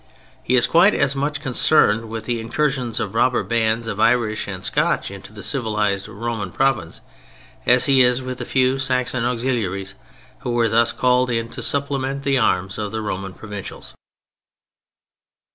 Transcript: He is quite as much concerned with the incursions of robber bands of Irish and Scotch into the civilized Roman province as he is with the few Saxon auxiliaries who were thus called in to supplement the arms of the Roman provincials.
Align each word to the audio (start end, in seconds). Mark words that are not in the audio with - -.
He 0.41 0.55
is 0.55 0.65
quite 0.65 0.95
as 0.95 1.15
much 1.15 1.41
concerned 1.41 2.09
with 2.09 2.25
the 2.25 2.39
incursions 2.39 2.99
of 2.99 3.13
robber 3.13 3.43
bands 3.43 3.85
of 3.85 3.99
Irish 3.99 4.47
and 4.47 4.63
Scotch 4.63 5.11
into 5.11 5.31
the 5.31 5.43
civilized 5.43 6.07
Roman 6.07 6.51
province 6.51 7.01
as 7.67 7.85
he 7.85 8.01
is 8.01 8.19
with 8.19 8.39
the 8.39 8.45
few 8.45 8.79
Saxon 8.79 9.25
auxiliaries 9.25 9.93
who 10.39 10.53
were 10.53 10.69
thus 10.69 10.91
called 10.91 11.29
in 11.29 11.49
to 11.49 11.61
supplement 11.61 12.23
the 12.23 12.39
arms 12.39 12.79
of 12.79 12.89
the 12.89 12.99
Roman 13.03 13.33
provincials. 13.35 13.93